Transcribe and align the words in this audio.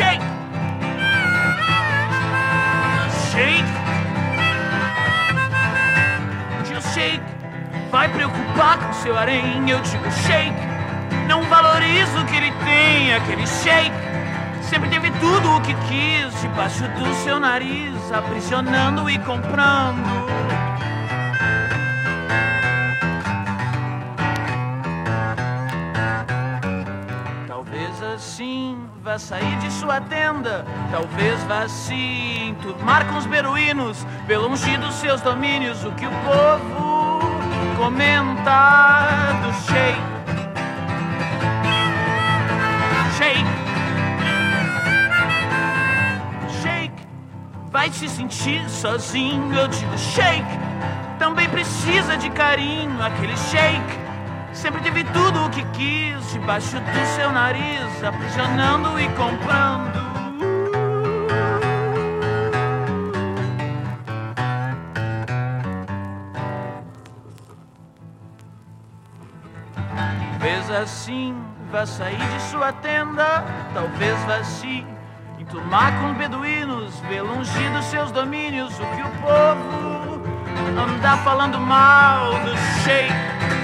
Shake! 0.00 0.24
Shake! 3.30 3.64
Tio 6.64 6.80
Shake, 6.94 7.22
vai 7.90 8.08
preocupar 8.08 8.78
com 8.78 8.92
seu 8.94 9.14
harém? 9.18 9.68
Eu 9.68 9.78
digo 9.80 10.10
Shake, 10.10 10.56
não 11.28 11.42
valoriza 11.42 12.18
o 12.18 12.24
que 12.24 12.34
ele 12.34 12.50
tem, 12.64 13.14
aquele 13.14 13.46
Shake 13.46 13.92
sempre 14.62 14.88
teve 14.88 15.10
tudo 15.18 15.56
o 15.56 15.60
que 15.60 15.74
quis, 15.74 16.40
debaixo 16.40 16.84
do 16.84 17.14
seu 17.22 17.38
nariz, 17.38 18.10
aprisionando 18.10 19.10
e 19.10 19.18
comprando. 19.18 20.69
Vá 29.10 29.18
sair 29.18 29.56
de 29.56 29.72
sua 29.72 30.00
tenda, 30.00 30.64
talvez 30.92 31.42
vá 31.44 31.66
se 31.66 31.94
enturmar 32.48 33.04
com 33.08 33.18
os 33.18 33.26
beduínos, 33.26 34.06
pelo 34.24 34.46
longe 34.46 34.76
dos 34.76 34.94
seus 34.94 35.20
domínios, 35.20 35.84
o 35.84 35.90
que 35.92 36.06
o 36.06 36.10
povo 36.10 37.18
comenta 37.76 39.40
do. 39.42 39.50
Shake. 39.66 40.10
Vai 47.72 47.90
se 47.90 48.08
sentir 48.08 48.68
sozinho, 48.68 49.52
eu 49.54 49.66
digo 49.68 49.98
shake. 49.98 50.58
Também 51.18 51.48
precisa 51.48 52.16
de 52.16 52.30
carinho, 52.30 53.02
aquele 53.02 53.36
shake. 53.36 53.99
Sempre 54.52 54.80
teve 54.82 55.04
tudo 55.04 55.46
o 55.46 55.50
que 55.50 55.64
quis, 55.72 56.32
debaixo 56.32 56.78
do 56.78 57.06
seu 57.16 57.32
nariz, 57.32 58.04
aprisionando 58.04 59.00
e 59.00 59.08
comprando. 59.10 60.10
Talvez 70.40 70.70
assim 70.70 71.36
vá 71.70 71.86
sair 71.86 72.16
de 72.16 72.42
sua 72.42 72.72
tenda, 72.72 73.44
talvez 73.72 74.18
vá 74.24 74.42
se 74.42 74.86
enturmar 75.38 75.92
com 76.00 76.14
beduínos, 76.14 76.98
ver 77.00 77.22
longe 77.22 77.68
dos 77.70 77.84
seus 77.86 78.10
domínios 78.10 78.78
o 78.78 78.86
que 78.86 79.02
o 79.02 79.10
povo 79.20 80.22
anda 80.78 81.16
falando 81.18 81.58
mal 81.58 82.32
do 82.40 82.56
shake. 82.82 83.59